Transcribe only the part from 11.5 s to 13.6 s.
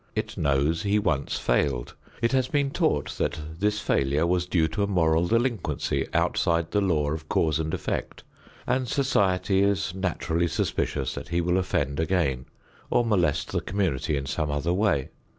offend again or molest